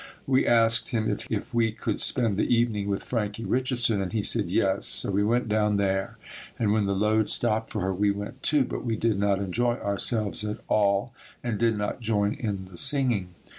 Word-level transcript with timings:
We 0.25 0.47
asked 0.47 0.89
him 0.89 1.15
if 1.29 1.53
we 1.53 1.71
could 1.71 1.99
spend 1.99 2.35
the 2.37 2.51
evening 2.55 2.87
with 2.87 3.03
Frankie 3.03 3.45
Richardson 3.45 4.01
and 4.01 4.11
he 4.11 4.23
said 4.23 4.49
yes, 4.49 4.87
so 4.87 5.11
we 5.11 5.23
went 5.23 5.47
down 5.47 5.77
there 5.77 6.17
and 6.57 6.71
when 6.73 6.87
the 6.87 6.95
load 6.95 7.29
stopped 7.29 7.71
for 7.71 7.81
her, 7.81 7.93
we 7.93 8.09
went 8.09 8.41
too, 8.41 8.65
but 8.65 8.83
we 8.83 8.95
did 8.95 9.19
not 9.19 9.37
enjoy 9.37 9.75
ourselves 9.75 10.43
at 10.43 10.57
all 10.67 11.13
and 11.43 11.59
did 11.59 11.77
not 11.77 12.01
join 12.01 12.33
in 12.33 12.65
the 12.65 12.77
singing. 12.77 13.35